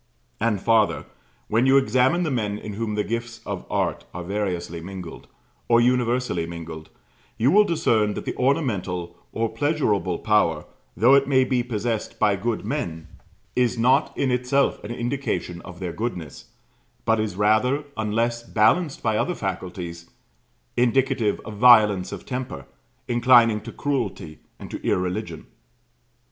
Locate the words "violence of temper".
21.57-22.65